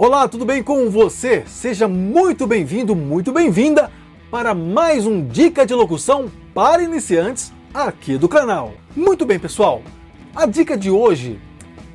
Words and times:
Olá, 0.00 0.28
tudo 0.28 0.44
bem 0.44 0.62
com 0.62 0.88
você? 0.88 1.42
Seja 1.48 1.88
muito 1.88 2.46
bem-vindo, 2.46 2.94
muito 2.94 3.32
bem-vinda 3.32 3.90
para 4.30 4.54
mais 4.54 5.04
um 5.04 5.26
Dica 5.26 5.66
de 5.66 5.74
Locução 5.74 6.30
para 6.54 6.84
Iniciantes 6.84 7.52
aqui 7.74 8.16
do 8.16 8.28
canal. 8.28 8.74
Muito 8.94 9.26
bem, 9.26 9.40
pessoal, 9.40 9.82
a 10.36 10.46
dica 10.46 10.76
de 10.76 10.88
hoje 10.88 11.40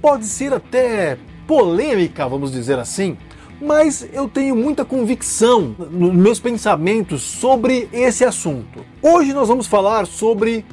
pode 0.01 0.25
ser 0.25 0.51
até 0.51 1.17
polêmica, 1.47 2.27
vamos 2.27 2.51
dizer 2.51 2.77
assim, 2.77 3.17
mas 3.61 4.05
eu 4.11 4.27
tenho 4.27 4.53
muita 4.53 4.83
convicção 4.83 5.73
nos 5.89 6.13
meus 6.13 6.41
pensamentos 6.41 7.21
sobre 7.21 7.87
esse 7.93 8.25
assunto. 8.25 8.83
Hoje 9.01 9.31
nós 9.31 9.47
vamos 9.47 9.65
falar 9.65 10.07
sobre 10.07 10.65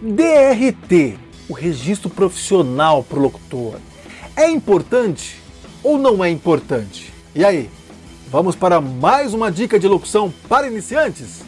DRT, 0.00 1.18
o 1.50 1.52
registro 1.52 2.08
profissional 2.08 3.04
para 3.04 3.18
o 3.18 3.22
locutor. 3.22 3.74
É 4.34 4.48
importante 4.50 5.44
ou 5.86 5.96
não 5.96 6.24
é 6.24 6.28
importante? 6.28 7.12
E 7.32 7.44
aí, 7.44 7.70
vamos 8.28 8.56
para 8.56 8.80
mais 8.80 9.32
uma 9.32 9.52
dica 9.52 9.78
de 9.78 9.86
locução 9.86 10.34
para 10.48 10.66
iniciantes? 10.66 11.44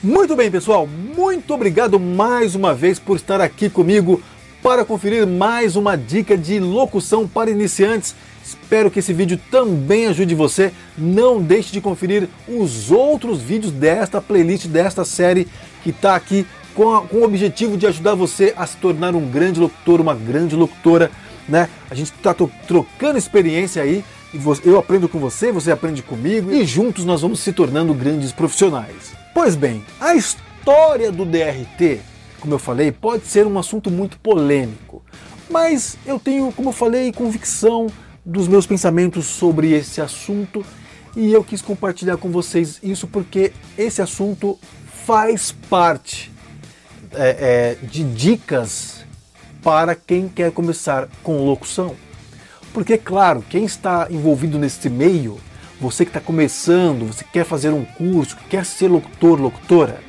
Muito 0.00 0.36
bem, 0.36 0.48
pessoal, 0.48 0.86
muito 0.86 1.52
obrigado 1.52 1.98
mais 1.98 2.54
uma 2.54 2.72
vez 2.72 3.00
por 3.00 3.16
estar 3.16 3.40
aqui 3.40 3.68
comigo 3.68 4.22
para 4.62 4.84
conferir 4.84 5.26
mais 5.26 5.74
uma 5.74 5.96
dica 5.96 6.38
de 6.38 6.60
locução 6.60 7.26
para 7.26 7.50
iniciantes. 7.50 8.14
Espero 8.44 8.90
que 8.90 8.98
esse 8.98 9.12
vídeo 9.12 9.40
também 9.50 10.06
ajude 10.06 10.34
você. 10.34 10.70
Não 10.98 11.40
deixe 11.40 11.72
de 11.72 11.80
conferir 11.80 12.28
os 12.46 12.90
outros 12.90 13.40
vídeos 13.40 13.72
desta 13.72 14.20
playlist, 14.20 14.66
desta 14.66 15.04
série 15.04 15.48
que 15.82 15.90
está 15.90 16.14
aqui 16.14 16.46
com, 16.74 16.94
a, 16.94 17.02
com, 17.02 17.18
o 17.18 17.24
objetivo 17.24 17.78
de 17.78 17.86
ajudar 17.86 18.14
você 18.14 18.52
a 18.54 18.66
se 18.66 18.76
tornar 18.76 19.14
um 19.14 19.26
grande 19.30 19.58
locutor, 19.58 20.00
uma 20.00 20.14
grande 20.14 20.54
locutora. 20.54 21.10
Né? 21.48 21.70
A 21.90 21.94
gente 21.94 22.12
está 22.12 22.34
trocando 22.34 23.16
experiência 23.16 23.82
aí. 23.82 24.04
E 24.34 24.68
eu 24.68 24.76
aprendo 24.76 25.08
com 25.08 25.20
você, 25.20 25.52
você 25.52 25.70
aprende 25.70 26.02
comigo 26.02 26.50
e 26.50 26.66
juntos 26.66 27.04
nós 27.04 27.22
vamos 27.22 27.38
se 27.38 27.52
tornando 27.52 27.94
grandes 27.94 28.32
profissionais. 28.32 29.14
Pois 29.32 29.54
bem, 29.54 29.84
a 30.00 30.16
história 30.16 31.12
do 31.12 31.24
DRT, 31.24 32.00
como 32.40 32.54
eu 32.54 32.58
falei, 32.58 32.90
pode 32.90 33.26
ser 33.26 33.46
um 33.46 33.56
assunto 33.60 33.92
muito 33.92 34.18
polêmico, 34.18 35.04
mas 35.48 35.96
eu 36.04 36.18
tenho, 36.18 36.50
como 36.50 36.70
eu 36.70 36.72
falei, 36.72 37.12
convicção 37.12 37.86
dos 38.24 38.48
meus 38.48 38.66
pensamentos 38.66 39.26
sobre 39.26 39.72
esse 39.72 40.00
assunto 40.00 40.64
e 41.16 41.32
eu 41.32 41.44
quis 41.44 41.62
compartilhar 41.62 42.16
com 42.16 42.30
vocês 42.30 42.80
isso 42.82 43.06
porque 43.06 43.52
esse 43.76 44.00
assunto 44.00 44.58
faz 45.04 45.52
parte 45.68 46.32
é, 47.12 47.76
é, 47.82 47.86
de 47.86 48.02
dicas 48.02 49.04
para 49.62 49.94
quem 49.94 50.28
quer 50.28 50.50
começar 50.50 51.08
com 51.22 51.44
locução. 51.44 51.94
Porque, 52.72 52.98
claro, 52.98 53.44
quem 53.48 53.64
está 53.64 54.08
envolvido 54.10 54.58
nesse 54.58 54.90
meio 54.90 55.38
você 55.80 56.04
que 56.04 56.10
está 56.10 56.20
começando, 56.20 57.06
você 57.06 57.24
quer 57.24 57.44
fazer 57.44 57.70
um 57.70 57.84
curso, 57.84 58.36
quer 58.48 58.64
ser 58.64 58.88
locutor, 58.88 59.40
locutora, 59.40 60.00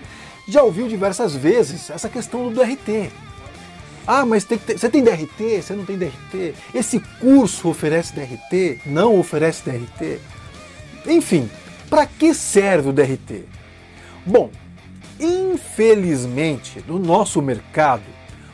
já 0.48 0.64
ouviu 0.64 0.88
diversas 0.88 1.36
vezes 1.36 1.90
essa 1.90 2.08
questão 2.08 2.48
do 2.48 2.56
DRT. 2.56 3.12
Ah, 4.08 4.26
mas 4.26 4.44
tem 4.44 4.58
ter, 4.58 4.78
você 4.78 4.90
tem 4.90 5.04
DRT? 5.04 5.62
Você 5.62 5.74
não 5.74 5.86
tem 5.86 5.98
DRT? 5.98 6.54
Esse 6.74 7.00
curso 7.20 7.70
oferece 7.70 8.14
DRT? 8.14 8.82
Não 8.86 9.20
oferece 9.20 9.64
DRT? 9.64 10.20
Enfim, 11.08 11.50
para 11.90 12.06
que 12.06 12.34
serve 12.34 12.90
o 12.90 12.94
DRT? 12.94 13.46
Bom, 14.26 14.52
infelizmente, 15.20 16.84
no 16.88 17.00
nosso 17.00 17.42
mercado, 17.42 18.04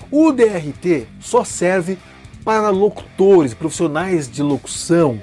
o 0.09 0.31
DRT 0.31 1.07
só 1.19 1.43
serve 1.43 1.97
para 2.43 2.69
locutores, 2.69 3.53
profissionais 3.53 4.29
de 4.29 4.41
locução, 4.41 5.21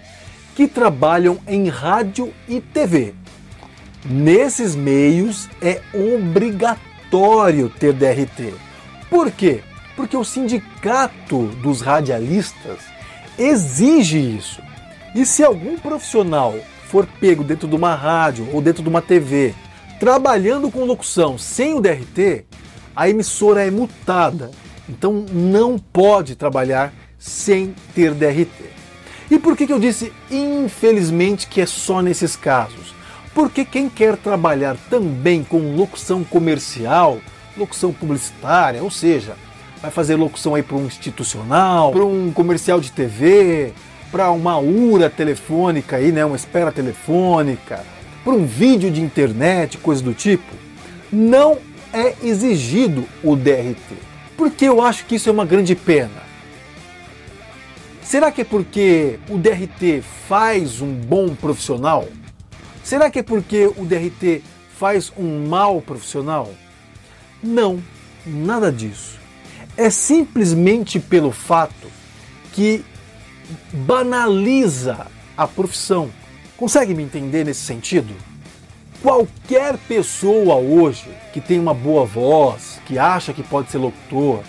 que 0.55 0.67
trabalham 0.67 1.39
em 1.47 1.69
rádio 1.69 2.33
e 2.49 2.61
TV. 2.61 3.15
Nesses 4.05 4.75
meios 4.75 5.49
é 5.61 5.81
obrigatório 5.95 7.69
ter 7.69 7.93
DRT. 7.93 8.55
Por 9.11 9.31
quê? 9.31 9.63
Porque 9.99 10.17
o 10.17 10.23
sindicato 10.23 11.49
dos 11.61 11.81
radialistas 11.81 12.79
exige 13.37 14.17
isso. 14.17 14.63
E 15.13 15.27
se 15.27 15.43
algum 15.43 15.77
profissional 15.77 16.55
for 16.85 17.05
pego 17.05 17.43
dentro 17.43 17.67
de 17.67 17.75
uma 17.75 17.97
rádio 17.97 18.49
ou 18.53 18.63
dentro 18.63 18.81
de 18.81 18.89
uma 18.89 19.03
TV 19.03 19.57
trabalhando 19.99 20.71
com 20.71 20.85
locução 20.85 21.37
sem 21.37 21.75
o 21.75 21.81
DRT, 21.81 22.45
a 22.95 23.11
emissora 23.11 23.67
é 23.67 23.73
multada. 23.73 24.53
Então 24.89 25.27
não 25.33 25.77
pode 25.77 26.37
trabalhar 26.37 26.95
sem 27.19 27.75
ter 27.93 28.15
DRT. 28.15 28.67
E 29.29 29.37
por 29.37 29.57
que, 29.57 29.67
que 29.67 29.73
eu 29.73 29.81
disse 29.81 30.13
infelizmente 30.31 31.49
que 31.49 31.61
é 31.61 31.67
só 31.67 32.01
nesses 32.01 32.37
casos? 32.37 32.95
Porque 33.35 33.65
quem 33.65 33.89
quer 33.89 34.17
trabalhar 34.17 34.77
também 34.89 35.43
com 35.43 35.75
locução 35.75 36.23
comercial, 36.23 37.19
locução 37.57 37.93
publicitária, 37.93 38.81
ou 38.81 38.93
seja, 38.93 39.35
vai 39.81 39.91
fazer 39.91 40.17
locução 40.17 40.55
aí 40.55 40.63
para 40.63 40.77
um 40.77 40.87
institucional, 40.87 41.93
para 41.93 42.05
um 42.05 42.33
comercial 42.33 42.81
de 42.81 42.91
TV, 42.91 43.73
para 44.11 44.31
uma 44.31 44.59
URA 44.59 45.09
telefônica 45.09 45.97
aí, 45.97 46.11
né, 46.11 46.25
uma 46.25 46.37
espera 46.37 46.73
telefônica, 46.73 47.85
para 48.25 48.33
um 48.33 48.45
vídeo 48.45 48.91
de 48.91 49.01
internet, 49.01 49.79
coisa 49.79 50.03
do 50.03 50.13
tipo, 50.13 50.55
não 51.13 51.59
é 51.93 52.15
exigido 52.23 53.07
o 53.23 53.37
DRT. 53.37 53.97
Porque 54.37 54.65
eu 54.65 54.83
acho 54.83 55.05
que 55.05 55.17
isso 55.17 55.29
é 55.29 55.33
uma 55.33 55.45
grande 55.45 55.75
pena. 55.75 56.29
Será 58.03 58.31
que 58.33 58.41
é 58.41 58.45
porque 58.45 59.19
o 59.29 59.37
DRT 59.37 60.03
faz 60.29 60.81
um 60.81 60.95
bom 60.95 61.35
profissional? 61.35 62.09
Será 62.83 63.11
que 63.11 63.19
é 63.19 63.23
porque 63.23 63.67
o 63.67 63.85
DRT 63.85 64.43
faz 64.79 65.13
um 65.17 65.47
mau 65.47 65.83
profissional? 65.83 66.51
Não, 67.43 67.83
nada 68.25 68.73
disso. 68.73 69.19
É 69.79 69.89
simplesmente 69.89 71.01
pelo 71.01 71.33
fato 71.33 71.89
que 72.53 72.85
banaliza 73.73 75.07
a 75.35 75.47
profissão. 75.47 76.11
Consegue 76.57 76.93
me 76.93 77.03
entender 77.03 77.45
nesse 77.45 77.61
sentido? 77.61 78.15
Qualquer 79.01 79.79
pessoa 79.79 80.57
hoje 80.57 81.09
que 81.33 81.41
tem 81.41 81.59
uma 81.59 81.73
boa 81.73 82.05
voz, 82.05 82.79
que 82.85 82.99
acha 82.99 83.33
que 83.33 83.43
pode 83.43 83.71
ser 83.71 83.79
locutor, 83.79 84.43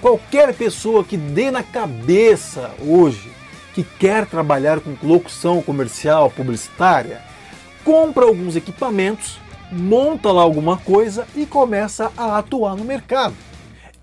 Qualquer 0.00 0.54
pessoa 0.54 1.02
que 1.02 1.16
dê 1.16 1.50
na 1.50 1.62
cabeça 1.62 2.70
hoje 2.80 3.32
que 3.74 3.82
quer 3.82 4.26
trabalhar 4.26 4.80
com 4.80 4.94
locução 5.02 5.60
comercial, 5.62 6.30
publicitária, 6.30 7.20
compra 7.84 8.24
alguns 8.24 8.56
equipamentos, 8.56 9.38
monta 9.70 10.30
lá 10.30 10.42
alguma 10.42 10.76
coisa 10.76 11.26
e 11.34 11.44
começa 11.44 12.12
a 12.16 12.38
atuar 12.38 12.76
no 12.76 12.84
mercado. 12.84 13.34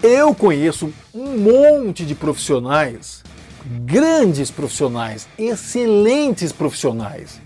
Eu 0.03 0.36
conheço 0.36 0.91
um 1.16 1.38
monte 1.38 2.06
de 2.06 2.14
profissionais, 2.14 3.24
grandes 3.86 4.52
profissionais, 4.52 5.30
excelentes 5.40 6.52
profissionais, 6.52 7.40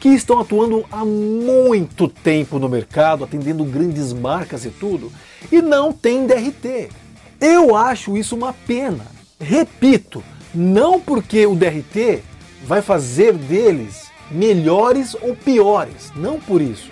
que 0.00 0.08
estão 0.08 0.40
atuando 0.40 0.84
há 0.90 1.04
muito 1.04 2.08
tempo 2.08 2.58
no 2.58 2.68
mercado, 2.68 3.22
atendendo 3.22 3.62
grandes 3.64 4.12
marcas 4.12 4.64
e 4.64 4.70
tudo, 4.70 5.12
e 5.52 5.62
não 5.62 5.92
tem 5.92 6.26
DRT. 6.26 6.88
Eu 7.40 7.76
acho 7.76 8.16
isso 8.16 8.34
uma 8.34 8.52
pena. 8.52 9.06
Repito, 9.38 10.20
não 10.52 11.00
porque 11.00 11.46
o 11.46 11.54
DRT 11.54 12.24
vai 12.66 12.82
fazer 12.82 13.34
deles 13.34 14.10
melhores 14.32 15.14
ou 15.22 15.36
piores, 15.36 16.10
não 16.16 16.40
por 16.40 16.60
isso, 16.60 16.90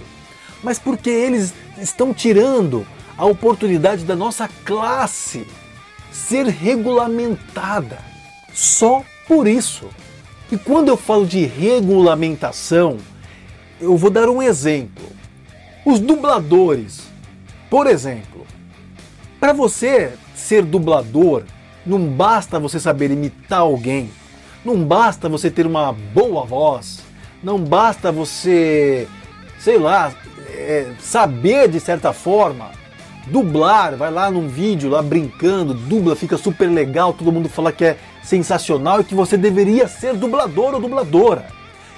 mas 0.63 0.79
porque 0.79 1.11
eles 1.11 1.53
estão 1.77 2.15
tirando 2.15 2.87
a 3.23 3.25
oportunidade 3.25 4.05
da 4.05 4.17
nossa 4.17 4.49
classe 4.65 5.47
ser 6.11 6.45
regulamentada. 6.45 7.99
Só 8.53 9.05
por 9.29 9.47
isso. 9.47 9.89
E 10.51 10.59
quando 10.59 10.89
eu 10.89 10.97
falo 10.97 11.25
de 11.25 11.47
regulamentação, 11.47 12.97
eu 13.81 13.97
vou 13.97 14.11
dar 14.11 14.29
um 14.29 14.43
exemplo. 14.43 15.05
Os 15.87 16.01
dubladores, 16.01 17.03
por 17.71 17.87
exemplo, 17.87 18.45
para 19.39 19.53
você 19.53 20.15
ser 20.35 20.65
dublador, 20.65 21.45
não 21.87 22.05
basta 22.05 22.59
você 22.59 22.81
saber 22.81 23.13
imitar 23.13 23.61
alguém, 23.61 24.11
não 24.65 24.83
basta 24.85 25.29
você 25.29 25.49
ter 25.49 25.65
uma 25.65 25.93
boa 25.93 26.45
voz, 26.45 26.99
não 27.41 27.61
basta 27.61 28.11
você, 28.11 29.07
sei 29.61 29.79
lá, 29.79 30.13
é, 30.49 30.91
saber 30.99 31.69
de 31.69 31.79
certa 31.79 32.13
forma 32.13 32.82
dublar, 33.27 33.97
vai 33.97 34.11
lá 34.11 34.31
num 34.31 34.49
vídeo 34.49 34.91
lá 34.91 35.03
brincando, 35.03 35.75
dubla, 35.75 36.17
fica 36.17 36.37
super 36.37 36.67
legal, 36.67 37.13
todo 37.13 37.33
mundo 37.33 37.49
fala 37.49 37.73
que 37.73 37.85
é 37.85 37.99
sensacional 38.23 39.01
e 39.01 39.05
que 39.05 39.15
você 39.15 39.37
deveria 39.37 39.87
ser 39.89 40.15
dublador 40.15 40.75
ou 40.75 40.81
dubladora. 40.81 41.47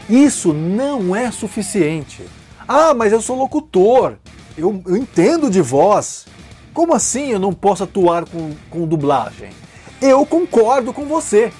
Isso 0.08 0.52
não 0.52 1.16
é 1.16 1.30
suficiente. 1.30 2.24
Ah, 2.66 2.92
mas 2.94 3.12
eu 3.12 3.22
sou 3.22 3.38
locutor. 3.38 4.14
eu, 4.56 4.82
eu 4.86 4.96
entendo 4.96 5.50
de 5.50 5.60
voz. 5.60 6.26
Como 6.72 6.94
assim 6.94 7.30
eu 7.30 7.38
não 7.38 7.52
posso 7.52 7.84
atuar 7.84 8.24
com, 8.24 8.52
com 8.68 8.86
dublagem? 8.86 9.50
Eu 10.02 10.26
concordo 10.26 10.92
com 10.92 11.06
você. 11.06 11.52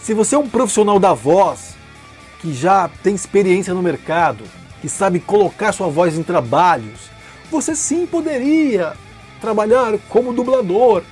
Se 0.00 0.14
você 0.14 0.34
é 0.34 0.38
um 0.38 0.48
profissional 0.48 1.00
da 1.00 1.12
voz, 1.12 1.74
que 2.40 2.52
já 2.52 2.88
tem 3.02 3.14
experiência 3.14 3.74
no 3.74 3.82
mercado, 3.82 4.44
que 4.80 4.88
sabe 4.88 5.18
colocar 5.18 5.72
sua 5.72 5.88
voz 5.88 6.16
em 6.16 6.22
trabalhos, 6.22 7.10
você 7.50 7.74
sim 7.74 8.06
poderia 8.06 8.94
trabalhar 9.40 9.98
como 10.08 10.32
dublador. 10.32 11.02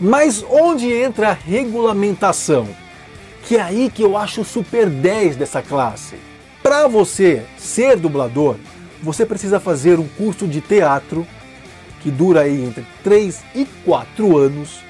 Mas 0.00 0.44
onde 0.48 0.92
entra 0.92 1.30
a 1.30 1.32
regulamentação? 1.32 2.68
Que 3.44 3.56
é 3.56 3.62
aí 3.62 3.90
que 3.92 4.02
eu 4.02 4.16
acho 4.16 4.42
o 4.42 4.44
super 4.44 4.88
10 4.88 5.36
dessa 5.36 5.62
classe. 5.62 6.16
Para 6.62 6.86
você 6.86 7.44
ser 7.56 7.96
dublador, 7.96 8.56
você 9.02 9.24
precisa 9.24 9.58
fazer 9.58 9.98
um 9.98 10.06
curso 10.06 10.46
de 10.46 10.60
teatro 10.60 11.26
que 12.00 12.10
dura 12.10 12.42
aí 12.42 12.64
entre 12.64 12.86
3 13.02 13.42
e 13.54 13.64
4 13.84 14.36
anos, 14.36 14.80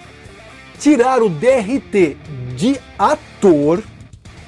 tirar 0.78 1.22
o 1.22 1.28
DRT 1.28 2.16
de 2.54 2.78
ator 2.98 3.82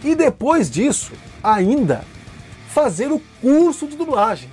e 0.05 0.15
depois 0.15 0.71
disso 0.71 1.13
ainda 1.43 2.05
fazer 2.69 3.11
o 3.11 3.21
curso 3.41 3.87
de 3.87 3.97
dublagem. 3.97 4.51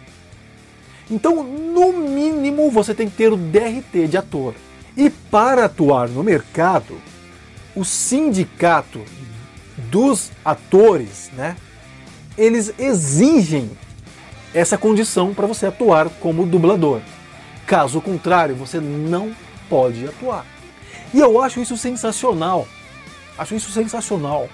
Então, 1.10 1.44
no 1.44 1.94
mínimo, 1.94 2.70
você 2.70 2.94
tem 2.94 3.10
que 3.10 3.16
ter 3.16 3.32
o 3.32 3.38
DRT 3.38 4.08
de 4.08 4.18
ator. 4.18 4.54
E 4.96 5.10
para 5.10 5.66
atuar 5.66 6.10
no 6.10 6.24
mercado, 6.24 7.00
o 7.76 7.86
sindicato 7.86 9.02
dos 9.90 10.32
atores, 10.44 11.30
né, 11.34 11.56
eles 12.38 12.74
exigem 12.78 13.70
essa 14.54 14.78
condição 14.78 15.34
para 15.34 15.48
você 15.48 15.68
atuar 15.68 16.10
como 16.10 16.46
dublador. 16.46 17.02
Caso 17.66 18.02
contrário, 18.02 18.56
você 18.56 18.80
não 18.80 19.32
pode 19.70 20.06
atuar. 20.08 20.46
E 21.14 21.20
eu 21.20 21.42
acho 21.42 21.62
isso 21.62 21.78
sensacional. 21.78 22.68
Acho 23.38 23.56
isso 23.56 23.72
sensacional. 23.72 24.50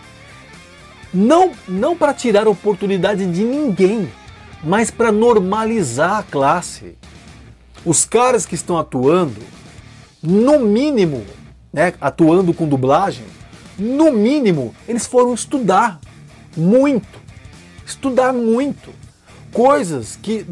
Não, 1.14 1.52
não 1.68 1.96
para 1.96 2.14
tirar 2.14 2.48
oportunidade 2.48 3.26
de 3.26 3.44
ninguém, 3.44 4.12
mas 4.64 4.90
para 4.90 5.12
normalizar 5.12 6.20
a 6.20 6.24
classe. 6.24 6.96
Os 7.86 8.06
caras 8.06 8.46
que 8.46 8.56
estão 8.56 8.78
atuando, 8.78 9.42
no 10.22 10.60
mínimo, 10.60 11.26
né, 11.72 11.94
atuando 12.00 12.54
com 12.54 12.68
dublagem, 12.68 13.26
no 13.78 14.12
mínimo, 14.12 14.74
eles 14.88 15.06
foram 15.06 15.34
estudar 15.34 16.00
muito. 16.56 17.20
Estudar 17.86 18.32
muito. 18.32 18.92
Coisas 19.52 20.18
que 20.22 20.46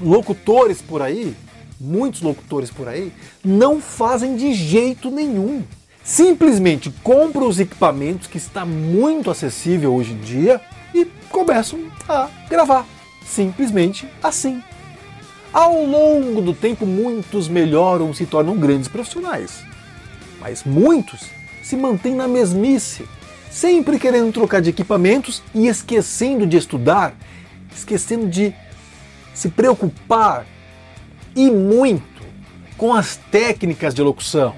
locutores 0.00 0.82
por 0.82 1.00
aí, 1.00 1.34
muitos 1.80 2.20
locutores 2.20 2.70
por 2.70 2.86
aí, 2.86 3.12
não 3.42 3.80
fazem 3.80 4.36
de 4.36 4.52
jeito 4.52 5.10
nenhum. 5.10 5.62
Simplesmente 6.04 6.92
compram 7.02 7.48
os 7.48 7.58
equipamentos 7.58 8.26
que 8.26 8.36
está 8.36 8.66
muito 8.66 9.30
acessível 9.30 9.94
hoje 9.94 10.12
em 10.12 10.18
dia 10.18 10.60
e 10.94 11.06
começam 11.30 11.80
a 12.08 12.28
gravar. 12.48 12.86
Simplesmente 13.26 14.08
assim. 14.22 14.62
Ao 15.52 15.84
longo 15.84 16.40
do 16.40 16.54
tempo, 16.54 16.86
muitos 16.86 17.46
melhoram 17.46 18.10
e 18.10 18.14
se 18.14 18.24
tornam 18.24 18.56
grandes 18.56 18.88
profissionais. 18.88 19.62
Mas 20.40 20.64
muitos 20.64 21.26
se 21.62 21.76
mantêm 21.76 22.14
na 22.14 22.26
mesmice, 22.26 23.06
sempre 23.50 23.98
querendo 23.98 24.32
trocar 24.32 24.60
de 24.60 24.70
equipamentos 24.70 25.42
e 25.54 25.68
esquecendo 25.68 26.46
de 26.46 26.56
estudar, 26.56 27.14
esquecendo 27.74 28.26
de 28.28 28.54
se 29.34 29.48
preocupar 29.50 30.46
e 31.36 31.50
muito 31.50 32.22
com 32.76 32.92
as 32.92 33.16
técnicas 33.30 33.94
de 33.94 34.02
locução, 34.02 34.54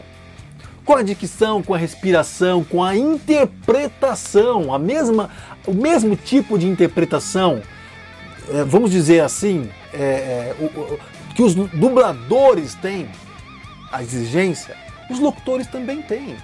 com 0.84 0.94
a 0.94 1.02
dicção, 1.02 1.62
com 1.62 1.74
a 1.74 1.78
respiração, 1.78 2.64
com 2.64 2.82
a 2.82 2.96
interpretação, 2.96 4.72
a 4.72 4.78
mesma, 4.78 5.30
o 5.66 5.74
mesmo 5.74 6.16
tipo 6.16 6.58
de 6.58 6.66
interpretação, 6.66 7.62
é, 8.50 8.64
vamos 8.64 8.90
dizer 8.90 9.20
assim, 9.20 9.70
é, 9.92 9.98
é, 9.98 10.56
o, 10.58 10.64
o, 10.64 10.98
que 11.34 11.42
os 11.42 11.54
dubladores 11.54 12.74
têm 12.74 13.08
a 13.90 14.02
exigência, 14.02 14.76
os 15.10 15.18
locutores 15.18 15.66
também 15.66 16.02
têm. 16.02 16.36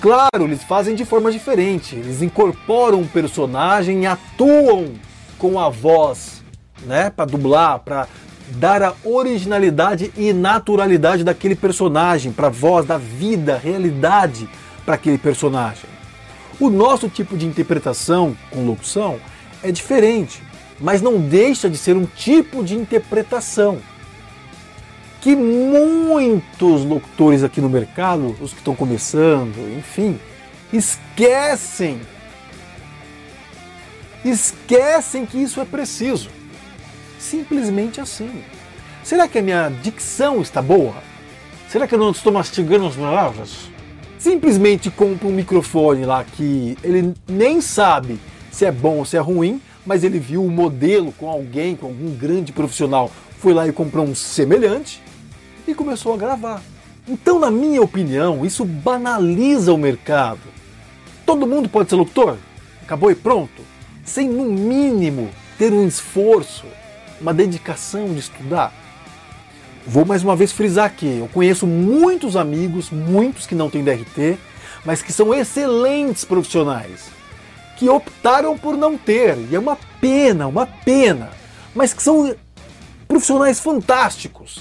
Claro, 0.00 0.44
eles 0.44 0.62
fazem 0.62 0.94
de 0.94 1.04
forma 1.04 1.30
diferente. 1.30 1.94
Eles 1.94 2.22
incorporam 2.22 3.00
um 3.00 3.06
personagem 3.06 4.06
atuam 4.06 4.94
com 5.38 5.60
a 5.60 5.68
voz, 5.68 6.42
né, 6.86 7.10
para 7.10 7.26
dublar, 7.26 7.80
para 7.80 8.08
dar 8.50 8.82
a 8.82 8.94
originalidade 9.04 10.10
e 10.16 10.32
naturalidade 10.32 11.22
daquele 11.22 11.54
personagem, 11.54 12.32
para 12.32 12.46
a 12.46 12.50
voz, 12.50 12.86
da 12.86 12.96
vida, 12.96 13.58
realidade 13.62 14.48
para 14.84 14.94
aquele 14.94 15.18
personagem. 15.18 15.88
O 16.58 16.68
nosso 16.68 17.08
tipo 17.08 17.36
de 17.36 17.46
interpretação 17.46 18.36
com 18.50 18.64
locução 18.64 19.18
é 19.62 19.70
diferente, 19.70 20.42
mas 20.80 21.02
não 21.02 21.20
deixa 21.20 21.68
de 21.68 21.76
ser 21.76 21.96
um 21.96 22.06
tipo 22.06 22.64
de 22.64 22.74
interpretação 22.74 23.80
que 25.20 25.36
muitos 25.36 26.84
locutores 26.84 27.44
aqui 27.44 27.60
no 27.60 27.68
mercado, 27.68 28.34
os 28.40 28.52
que 28.52 28.58
estão 28.58 28.74
começando, 28.74 29.58
enfim, 29.76 30.18
esquecem. 30.72 32.00
Esquecem 34.24 35.26
que 35.26 35.38
isso 35.38 35.60
é 35.60 35.64
preciso. 35.64 36.30
Simplesmente 37.18 38.00
assim. 38.00 38.42
Será 39.04 39.28
que 39.28 39.38
a 39.38 39.42
minha 39.42 39.68
dicção 39.82 40.40
está 40.40 40.62
boa? 40.62 40.94
Será 41.68 41.86
que 41.86 41.94
eu 41.94 41.98
não 41.98 42.10
estou 42.10 42.32
mastigando 42.32 42.86
as 42.86 42.96
palavras? 42.96 43.70
Simplesmente 44.18 44.90
compra 44.90 45.28
um 45.28 45.32
microfone 45.32 46.04
lá 46.04 46.24
que 46.24 46.76
ele 46.82 47.14
nem 47.28 47.60
sabe 47.60 48.18
se 48.50 48.64
é 48.64 48.72
bom 48.72 48.98
ou 48.98 49.04
se 49.04 49.16
é 49.16 49.20
ruim, 49.20 49.60
mas 49.84 50.04
ele 50.04 50.18
viu 50.18 50.44
o 50.44 50.50
modelo 50.50 51.12
com 51.12 51.28
alguém, 51.28 51.74
com 51.76 51.86
algum 51.86 52.14
grande 52.14 52.52
profissional, 52.52 53.10
foi 53.38 53.54
lá 53.54 53.66
e 53.66 53.72
comprou 53.72 54.04
um 54.04 54.14
semelhante 54.14 55.02
e 55.66 55.74
começou 55.74 56.12
a 56.14 56.16
gravar. 56.16 56.62
Então, 57.08 57.38
na 57.38 57.50
minha 57.50 57.82
opinião, 57.82 58.44
isso 58.44 58.64
banaliza 58.64 59.72
o 59.72 59.78
mercado. 59.78 60.40
Todo 61.24 61.46
mundo 61.46 61.68
pode 61.68 61.88
ser 61.88 61.96
locutor? 61.96 62.36
Acabou 62.82 63.10
e 63.10 63.14
pronto? 63.14 63.62
Sem, 64.04 64.28
no 64.28 64.44
mínimo, 64.44 65.30
ter 65.58 65.72
um 65.72 65.86
esforço, 65.86 66.66
uma 67.20 67.32
dedicação 67.32 68.12
de 68.12 68.20
estudar? 68.20 68.72
Vou 69.86 70.04
mais 70.04 70.22
uma 70.22 70.36
vez 70.36 70.52
frisar 70.52 70.86
aqui: 70.86 71.18
eu 71.18 71.28
conheço 71.28 71.66
muitos 71.66 72.36
amigos, 72.36 72.90
muitos 72.90 73.46
que 73.46 73.54
não 73.54 73.70
têm 73.70 73.82
DRT, 73.82 74.38
mas 74.84 75.02
que 75.02 75.12
são 75.12 75.34
excelentes 75.34 76.24
profissionais, 76.24 77.10
que 77.80 77.88
optaram 77.88 78.58
por 78.58 78.76
não 78.76 78.98
ter, 78.98 79.38
e 79.50 79.56
é 79.56 79.58
uma 79.58 79.78
pena, 80.02 80.46
uma 80.46 80.66
pena, 80.66 81.30
mas 81.74 81.94
que 81.94 82.02
são 82.02 82.36
profissionais 83.08 83.58
fantásticos, 83.58 84.60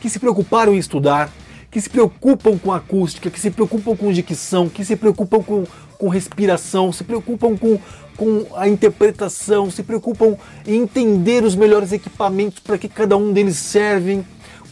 que 0.00 0.08
se 0.08 0.20
preocuparam 0.20 0.72
em 0.72 0.78
estudar, 0.78 1.32
que 1.68 1.80
se 1.80 1.90
preocupam 1.90 2.56
com 2.56 2.72
acústica, 2.72 3.28
que 3.28 3.40
se 3.40 3.50
preocupam 3.50 3.96
com 3.96 4.12
dicção, 4.12 4.68
que 4.68 4.84
se 4.84 4.94
preocupam 4.94 5.42
com, 5.42 5.64
com 5.98 6.08
respiração, 6.08 6.92
se 6.92 7.02
preocupam 7.02 7.56
com, 7.56 7.76
com 8.16 8.46
a 8.54 8.68
interpretação, 8.68 9.68
se 9.68 9.82
preocupam 9.82 10.36
em 10.64 10.82
entender 10.82 11.42
os 11.42 11.56
melhores 11.56 11.90
equipamentos 11.90 12.60
para 12.60 12.78
que 12.78 12.88
cada 12.88 13.16
um 13.16 13.32
deles 13.32 13.56
servem, 13.56 14.24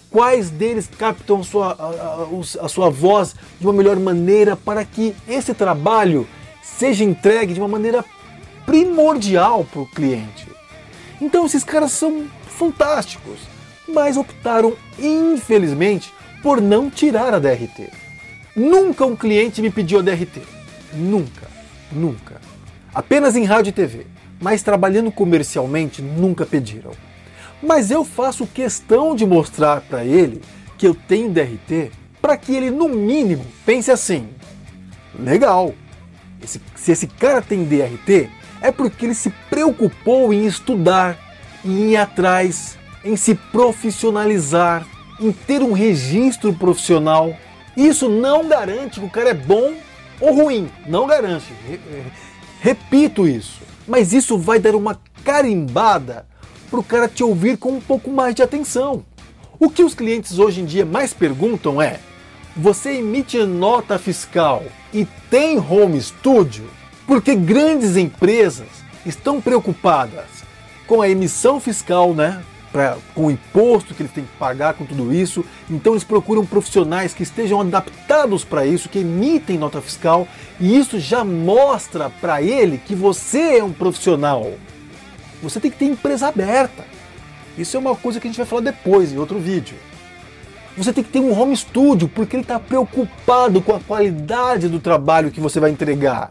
quais 0.08 0.50
deles 0.50 0.88
captam 0.96 1.40
a 1.40 1.42
sua, 1.42 1.73
a, 1.73 2.62
a, 2.62 2.64
a 2.64 2.68
sua 2.68 2.90
voz 2.90 3.35
de 3.58 3.66
uma 3.66 3.73
melhor 3.73 3.99
maneira 3.99 4.54
para 4.54 4.85
que 4.85 5.16
esse 5.26 5.52
trabalho 5.52 6.28
seja 6.78 7.04
entregue 7.04 7.54
de 7.54 7.61
uma 7.61 7.68
maneira 7.68 8.04
primordial 8.64 9.64
para 9.64 9.82
o 9.82 9.87
cliente. 9.87 10.46
Então 11.20 11.46
esses 11.46 11.64
caras 11.64 11.92
são 11.92 12.26
fantásticos 12.46 13.56
mas 13.88 14.16
optaram, 14.16 14.75
infelizmente, 14.99 16.12
por 16.42 16.61
não 16.61 16.90
tirar 16.90 17.35
a 17.35 17.38
DRT. 17.38 17.90
Nunca 18.54 19.04
um 19.04 19.16
cliente 19.16 19.62
me 19.62 19.70
pediu 19.70 19.99
a 19.99 20.02
DRT. 20.02 20.42
Nunca, 20.94 21.49
nunca. 21.92 22.40
Apenas 22.94 23.37
em 23.37 23.44
rádio 23.44 23.70
e 23.70 23.73
TV, 23.73 24.06
mas 24.40 24.62
trabalhando 24.62 25.12
comercialmente 25.12 26.00
nunca 26.00 26.46
pediram. 26.46 26.92
Mas 27.62 27.90
eu 27.90 28.04
faço 28.04 28.46
questão 28.46 29.14
de 29.14 29.26
mostrar 29.26 29.82
para 29.82 30.04
ele 30.04 30.42
que 30.78 30.87
eu 30.87 30.94
tenho 30.94 31.30
DRT 31.30 31.90
para 32.20 32.37
que 32.37 32.54
ele, 32.54 32.70
no 32.70 32.88
mínimo, 32.88 33.44
pense 33.64 33.90
assim: 33.90 34.28
legal, 35.18 35.75
esse, 36.46 36.60
se 36.74 36.92
esse 36.92 37.06
cara 37.06 37.42
tem 37.42 37.64
DRT, 37.64 38.30
é 38.60 38.70
porque 38.70 39.04
ele 39.04 39.14
se 39.14 39.30
preocupou 39.50 40.32
em 40.32 40.46
estudar, 40.46 41.18
em 41.64 41.90
ir 41.90 41.96
atrás, 41.96 42.78
em 43.04 43.16
se 43.16 43.34
profissionalizar, 43.34 44.86
em 45.20 45.30
ter 45.32 45.62
um 45.62 45.72
registro 45.72 46.52
profissional. 46.54 47.36
Isso 47.76 48.08
não 48.08 48.48
garante 48.48 49.00
que 49.00 49.06
o 49.06 49.10
cara 49.10 49.30
é 49.30 49.34
bom 49.34 49.74
ou 50.20 50.34
ruim, 50.34 50.70
não 50.86 51.06
garante. 51.06 51.52
Repito 52.60 53.28
isso. 53.28 53.60
Mas 53.86 54.12
isso 54.12 54.38
vai 54.38 54.58
dar 54.58 54.74
uma 54.74 55.00
carimbada 55.22 56.26
para 56.70 56.80
o 56.80 56.84
cara 56.84 57.06
te 57.08 57.22
ouvir 57.22 57.56
com 57.58 57.72
um 57.72 57.80
pouco 57.80 58.10
mais 58.10 58.34
de 58.34 58.42
atenção. 58.42 59.04
O 59.58 59.70
que 59.70 59.84
os 59.84 59.94
clientes 59.94 60.38
hoje 60.38 60.60
em 60.60 60.64
dia 60.64 60.84
mais 60.84 61.12
perguntam 61.12 61.80
é: 61.80 62.00
você 62.56 62.94
emite 62.94 63.38
nota 63.44 63.98
fiscal 63.98 64.64
e 64.92 65.06
tem 65.28 65.58
home 65.58 66.00
studio? 66.00 66.64
Porque 67.06 67.34
grandes 67.34 67.96
empresas 67.96 68.66
estão 69.04 69.40
preocupadas 69.40 70.25
com 70.86 71.02
a 71.02 71.08
emissão 71.08 71.60
fiscal, 71.60 72.14
né? 72.14 72.42
Pra, 72.72 72.96
com 73.14 73.26
o 73.26 73.30
imposto 73.30 73.94
que 73.94 74.02
eles 74.02 74.12
têm 74.12 74.25
que 74.25 74.36
pagar, 74.38 74.75
com 74.75 74.86
tudo 74.86 75.12
isso. 75.12 75.44
Então 75.70 75.92
eles 75.92 76.02
procuram 76.02 76.46
profissionais 76.46 77.12
que 77.12 77.22
estejam 77.22 77.60
adaptados 77.60 78.42
para 78.42 78.66
isso, 78.66 78.88
que 78.88 79.00
emitem 79.00 79.58
nota 79.58 79.80
fiscal, 79.80 80.26
e 80.58 80.76
isso 80.76 80.98
já 80.98 81.25
mostra 81.25 82.08
para 82.08 82.42
ele 82.42 82.78
que 82.78 82.94
você 82.94 83.58
é 83.58 83.64
um 83.64 83.72
profissional. 83.72 84.52
Você 85.42 85.60
tem 85.60 85.70
que 85.70 85.78
ter 85.78 85.84
empresa 85.84 86.28
aberta. 86.28 86.84
Isso 87.56 87.76
é 87.76 87.80
uma 87.80 87.94
coisa 87.94 88.18
que 88.18 88.26
a 88.26 88.30
gente 88.30 88.38
vai 88.38 88.46
falar 88.46 88.62
depois, 88.62 89.12
em 89.12 89.18
outro 89.18 89.38
vídeo. 89.38 89.76
Você 90.76 90.92
tem 90.92 91.02
que 91.02 91.11
ter 91.11 91.21
um 91.21 91.38
home 91.38 91.56
studio, 91.56 92.09
porque 92.09 92.37
ele 92.37 92.42
está 92.42 92.61
preocupado 92.61 93.62
com 93.62 93.75
a 93.75 93.80
qualidade 93.80 94.68
do 94.68 94.78
trabalho 94.78 95.30
que 95.30 95.40
você 95.40 95.59
vai 95.59 95.71
entregar. 95.71 96.28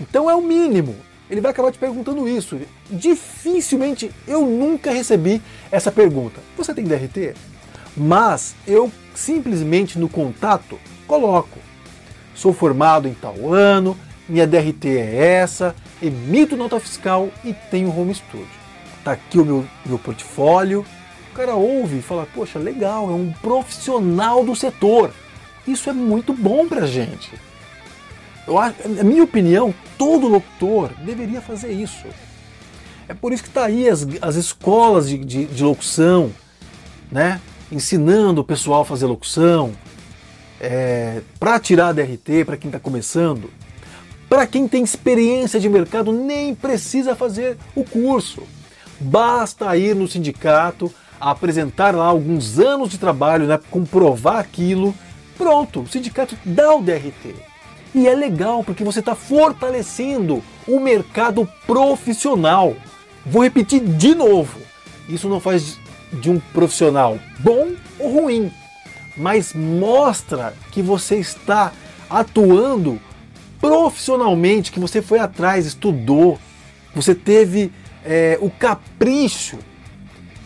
Então 0.00 0.30
é 0.30 0.34
o 0.34 0.40
mínimo. 0.40 0.96
Ele 1.28 1.40
vai 1.40 1.50
acabar 1.50 1.72
te 1.72 1.78
perguntando 1.78 2.28
isso. 2.28 2.58
Dificilmente 2.88 4.10
eu 4.26 4.42
nunca 4.46 4.90
recebi 4.90 5.42
essa 5.70 5.92
pergunta. 5.92 6.40
Você 6.56 6.72
tem 6.72 6.84
DRT? 6.84 7.34
Mas 7.96 8.54
eu 8.66 8.90
simplesmente 9.14 9.98
no 9.98 10.08
contato 10.08 10.78
coloco. 11.06 11.58
Sou 12.34 12.52
formado 12.52 13.08
em 13.08 13.14
tal 13.14 13.52
ano, 13.52 13.96
minha 14.28 14.46
DRT 14.46 14.88
é 14.88 15.38
essa, 15.40 15.74
emito 16.02 16.56
nota 16.56 16.78
fiscal 16.78 17.30
e 17.44 17.52
tenho 17.52 17.96
home 17.96 18.14
studio. 18.14 18.46
Tá 19.02 19.12
aqui 19.12 19.38
o 19.38 19.44
meu, 19.44 19.64
meu 19.84 19.98
portfólio. 19.98 20.84
Cara 21.36 21.54
ouve 21.54 21.98
e 21.98 22.02
fala: 22.02 22.26
Poxa, 22.34 22.58
legal, 22.58 23.10
é 23.10 23.12
um 23.12 23.30
profissional 23.30 24.42
do 24.42 24.56
setor. 24.56 25.12
Isso 25.68 25.90
é 25.90 25.92
muito 25.92 26.32
bom 26.32 26.66
pra 26.66 26.86
gente. 26.86 27.30
Eu 28.46 28.58
acho, 28.58 28.88
na 28.88 29.04
minha 29.04 29.22
opinião, 29.22 29.74
todo 29.98 30.28
locutor 30.28 30.92
deveria 31.04 31.42
fazer 31.42 31.72
isso. 31.72 32.06
É 33.06 33.12
por 33.12 33.34
isso 33.34 33.42
que 33.42 33.50
está 33.50 33.66
aí 33.66 33.86
as, 33.86 34.06
as 34.22 34.36
escolas 34.36 35.10
de, 35.10 35.18
de, 35.18 35.44
de, 35.44 35.62
locução, 35.62 36.32
né? 37.12 37.38
ensinando 37.70 38.40
o 38.40 38.44
pessoal 38.44 38.80
a 38.80 38.84
fazer 38.86 39.04
locução, 39.04 39.72
é, 40.58 41.20
para 41.38 41.60
tirar 41.60 41.88
a 41.88 41.92
DRT, 41.92 42.46
para 42.46 42.56
quem 42.56 42.68
está 42.68 42.80
começando. 42.80 43.50
Para 44.26 44.46
quem 44.46 44.66
tem 44.66 44.82
experiência 44.82 45.60
de 45.60 45.68
mercado, 45.68 46.12
nem 46.12 46.54
precisa 46.54 47.14
fazer 47.14 47.58
o 47.74 47.84
curso. 47.84 48.42
Basta 48.98 49.76
ir 49.76 49.94
no 49.94 50.08
sindicato, 50.08 50.90
apresentar 51.20 51.94
lá 51.94 52.06
alguns 52.06 52.58
anos 52.58 52.90
de 52.90 52.98
trabalho, 52.98 53.46
né, 53.46 53.58
comprovar 53.70 54.38
aquilo. 54.38 54.94
Pronto, 55.36 55.80
o 55.80 55.88
sindicato 55.88 56.36
dá 56.44 56.74
o 56.74 56.82
DRT. 56.82 57.34
E 57.94 58.06
é 58.06 58.14
legal 58.14 58.62
porque 58.62 58.84
você 58.84 59.00
está 59.00 59.14
fortalecendo 59.14 60.42
o 60.66 60.78
mercado 60.80 61.48
profissional. 61.66 62.76
Vou 63.24 63.42
repetir 63.42 63.80
de 63.80 64.14
novo: 64.14 64.60
isso 65.08 65.28
não 65.28 65.40
faz 65.40 65.78
de 66.12 66.30
um 66.30 66.38
profissional 66.52 67.18
bom 67.38 67.72
ou 67.98 68.22
ruim, 68.22 68.52
mas 69.16 69.52
mostra 69.52 70.54
que 70.70 70.82
você 70.82 71.16
está 71.16 71.72
atuando 72.08 73.00
profissionalmente, 73.60 74.70
que 74.70 74.78
você 74.78 75.02
foi 75.02 75.18
atrás, 75.18 75.66
estudou, 75.66 76.38
você 76.94 77.14
teve 77.14 77.72
é, 78.04 78.38
o 78.40 78.50
capricho 78.50 79.58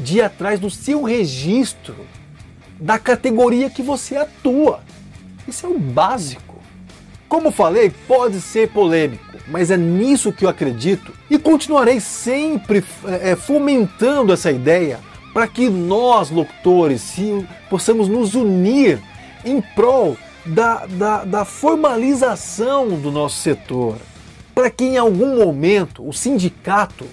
de 0.01 0.19
ir 0.19 0.23
atrás 0.23 0.59
do 0.59 0.71
seu 0.71 1.03
registro 1.03 1.95
da 2.81 2.99
categoria 2.99 3.69
que 3.69 3.83
você 3.83 4.17
atua. 4.17 4.81
Isso 5.47 5.67
é 5.67 5.69
o 5.69 5.79
básico. 5.79 6.57
Como 7.29 7.53
falei, 7.53 7.93
pode 8.09 8.41
ser 8.41 8.71
polêmico, 8.71 9.25
mas 9.47 9.71
é 9.71 9.77
nisso 9.77 10.33
que 10.33 10.45
eu 10.45 10.49
acredito 10.49 11.13
e 11.31 11.39
continuarei 11.39 12.01
sempre 12.01 12.83
é, 13.07 13.37
fomentando 13.37 14.33
essa 14.33 14.51
ideia 14.51 14.99
para 15.33 15.47
que 15.47 15.69
nós, 15.69 16.31
locutores, 16.31 17.01
se, 17.03 17.47
possamos 17.69 18.09
nos 18.09 18.35
unir 18.35 19.01
em 19.45 19.61
prol 19.61 20.17
da, 20.45 20.87
da, 20.87 21.25
da 21.25 21.45
formalização 21.45 22.89
do 22.89 23.13
nosso 23.13 23.37
setor. 23.37 23.97
Para 24.55 24.71
que 24.71 24.85
em 24.85 24.97
algum 24.97 25.37
momento 25.37 26.07
o 26.07 26.13
sindicato 26.13 27.07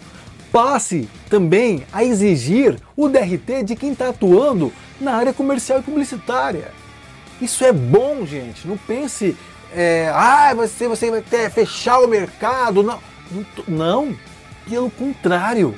passe 0.52 1.10
também 1.30 1.84
a 1.92 2.04
exigir 2.04 2.78
o 2.96 3.08
DRT 3.08 3.64
de 3.64 3.76
quem 3.76 3.92
está 3.92 4.10
atuando 4.10 4.72
na 5.00 5.16
área 5.16 5.34
comercial 5.34 5.80
e 5.80 5.84
publicitária. 5.84 6.72
Isso 7.42 7.64
é 7.64 7.72
bom, 7.72 8.26
gente. 8.26 8.68
Não 8.68 8.78
pense 8.78 9.36
é, 9.74 10.10
ah, 10.14 10.54
você, 10.56 10.88
você 10.88 11.12
vai 11.12 11.22
ter, 11.22 11.50
fechar 11.52 12.00
o 12.00 12.08
mercado. 12.08 12.84
Não, 12.84 13.00
não, 13.68 14.16
pelo 14.68 14.90
contrário. 14.90 15.76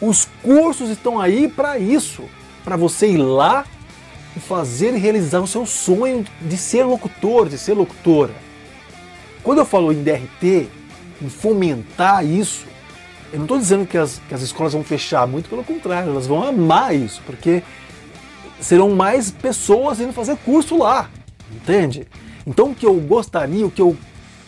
Os 0.00 0.26
cursos 0.42 0.88
estão 0.88 1.20
aí 1.20 1.46
para 1.46 1.78
isso, 1.78 2.24
para 2.64 2.76
você 2.76 3.08
ir 3.08 3.18
lá 3.18 3.66
e 4.34 4.40
fazer 4.40 4.94
e 4.94 4.98
realizar 4.98 5.40
o 5.40 5.46
seu 5.46 5.66
sonho 5.66 6.24
de 6.40 6.56
ser 6.56 6.84
locutor, 6.84 7.48
de 7.48 7.58
ser 7.58 7.74
locutora. 7.74 8.32
Quando 9.42 9.58
eu 9.58 9.66
falo 9.66 9.92
em 9.92 10.02
DRT, 10.02 10.68
em 11.20 11.28
fomentar 11.28 12.24
isso, 12.24 12.66
eu 13.32 13.38
não 13.38 13.44
estou 13.44 13.58
dizendo 13.58 13.86
que 13.86 13.96
as, 13.96 14.20
que 14.28 14.34
as 14.34 14.42
escolas 14.42 14.72
vão 14.72 14.82
fechar, 14.82 15.26
muito 15.26 15.48
pelo 15.48 15.64
contrário, 15.64 16.10
elas 16.10 16.26
vão 16.26 16.42
amar 16.42 16.94
isso, 16.94 17.22
porque 17.24 17.62
serão 18.60 18.90
mais 18.90 19.30
pessoas 19.30 20.00
indo 20.00 20.12
fazer 20.12 20.36
curso 20.38 20.76
lá, 20.78 21.08
entende? 21.50 22.06
Então 22.46 22.70
o 22.70 22.74
que 22.74 22.86
eu 22.86 22.94
gostaria, 22.94 23.66
o 23.66 23.70
que 23.70 23.82
eu 23.82 23.96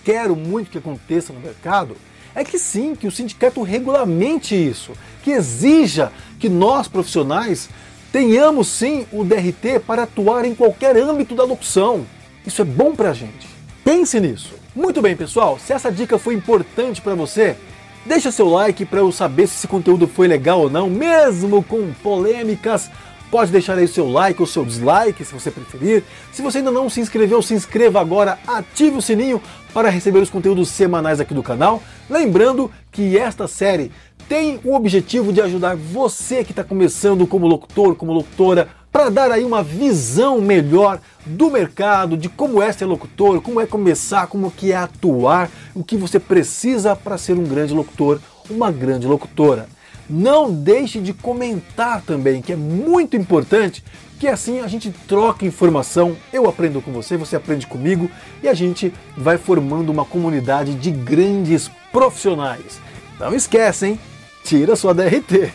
quero 0.05 0.35
muito 0.35 0.71
que 0.71 0.79
aconteça 0.79 1.33
no 1.33 1.41
mercado 1.41 1.97
é 2.35 2.45
que 2.45 2.59
sim, 2.59 2.95
que 2.95 3.07
o 3.07 3.11
sindicato 3.11 3.62
regulamente 3.62 4.55
isso, 4.55 4.93
que 5.23 5.31
exija 5.31 6.11
que 6.39 6.49
nós 6.49 6.89
profissionais 6.89 7.69
tenhamos 8.11 8.69
sim 8.69 9.07
o 9.12 9.25
DRT 9.25 9.81
para 9.87 10.03
atuar 10.03 10.45
em 10.45 10.55
qualquer 10.55 10.97
âmbito 10.97 11.35
da 11.35 11.45
locução. 11.45 12.07
Isso 12.47 12.61
é 12.61 12.65
bom 12.65 12.95
para 12.95 13.11
a 13.11 13.15
gente. 13.15 13.49
Pense 13.85 14.19
nisso. 14.21 14.55
Muito 14.75 15.01
bem, 15.01 15.17
pessoal. 15.17 15.59
Se 15.59 15.73
essa 15.73 15.91
dica 15.91 16.19
foi 16.19 16.35
importante 16.35 17.01
para 17.01 17.15
você, 17.15 17.57
deixa 18.05 18.31
seu 18.31 18.49
like 18.49 18.85
para 18.85 19.01
eu 19.01 19.13
saber 19.13 19.47
se 19.47 19.57
esse 19.57 19.69
conteúdo 19.69 20.07
foi 20.07 20.27
legal 20.29 20.61
ou 20.61 20.71
não, 20.71 20.89
mesmo 20.89 21.63
com 21.63 21.93
polêmicas 22.03 22.91
Pode 23.33 23.51
deixar 23.51 23.79
aí 23.79 23.89
seu 23.89 24.11
like 24.11 24.39
ou 24.43 24.47
seu 24.47 24.63
dislike, 24.63 25.25
se 25.25 25.33
você 25.33 25.51
preferir. 25.51 26.05
Se 26.31 26.43
você 26.43 26.59
ainda 26.59 26.71
não 26.71 26.91
se 26.91 27.01
inscreveu, 27.01 27.41
se 27.41 27.55
inscreva 27.55 27.99
agora, 27.99 28.39
ative 28.47 28.99
o 28.99 29.01
sininho 29.01 29.41
para 29.73 29.89
receber 29.89 30.19
os 30.19 30.29
conteúdos 30.29 30.69
semanais 30.69 31.19
aqui 31.19 31.33
do 31.33 31.43
canal. 31.43 31.83
Lembrando 32.11 32.71
que 32.91 33.17
esta 33.17 33.49
série 33.49 33.91
tem 34.29 34.61
o 34.63 34.75
objetivo 34.75 35.33
de 35.33 35.41
ajudar 35.41 35.75
você 35.77 36.45
que 36.45 36.53
está 36.53 36.63
começando 36.63 37.27
como 37.27 37.47
locutor, 37.47 37.95
como 37.95 38.13
locutora, 38.13 38.69
para 38.93 39.09
dar 39.09 39.33
aí 39.33 39.43
uma 39.43 39.63
visão 39.63 40.39
melhor 40.41 41.01
do 41.25 41.51
mercado, 41.51 42.15
de 42.15 42.29
como 42.29 42.61
é 42.61 42.71
ser 42.71 42.85
locutor, 42.85 43.41
como 43.41 43.59
é 43.59 43.67
começar, 43.67 44.27
como 44.27 44.51
que 44.51 44.71
é 44.71 44.77
atuar, 44.77 45.51
o 45.75 45.83
que 45.83 45.97
você 45.97 46.21
precisa 46.21 46.95
para 46.95 47.17
ser 47.17 47.39
um 47.39 47.45
grande 47.45 47.73
locutor, 47.73 48.21
uma 48.51 48.71
grande 48.71 49.07
locutora. 49.07 49.67
Não 50.11 50.53
deixe 50.53 51.01
de 51.01 51.15
comentar 51.15 52.03
também, 52.03 52.43
que 52.43 52.53
é 52.53 52.57
muito 52.57 53.17
importante, 53.17 53.83
que 54.21 54.29
assim 54.29 54.61
a 54.61 54.67
gente 54.67 54.91
troca 55.09 55.47
informação, 55.47 56.15
eu 56.31 56.47
aprendo 56.47 56.83
com 56.83 56.93
você, 56.93 57.17
você 57.17 57.35
aprende 57.35 57.67
comigo 57.67 58.11
e 58.43 58.49
a 58.49 58.53
gente 58.53 58.93
vai 59.17 59.39
formando 59.39 59.91
uma 59.91 60.05
comunidade 60.05 60.75
de 60.75 60.91
grandes 60.91 61.71
profissionais. 61.91 62.79
Não 63.19 63.35
esquece, 63.35 63.87
hein? 63.87 64.01
Tira 64.45 64.77
sua 64.77 64.93
DRT. 64.93 65.51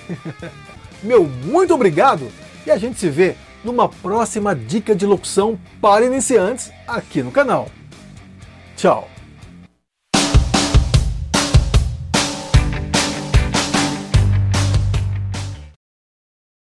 Meu 1.03 1.25
muito 1.25 1.74
obrigado 1.74 2.27
e 2.67 2.71
a 2.71 2.77
gente 2.77 3.00
se 3.00 3.09
vê 3.09 3.36
numa 3.63 3.88
próxima 3.88 4.53
dica 4.53 4.93
de 4.93 5.05
locução 5.05 5.57
para 5.81 6.05
iniciantes 6.05 6.69
aqui 6.86 7.24
no 7.24 7.31
canal. 7.31 7.69
Tchau! 8.75 9.16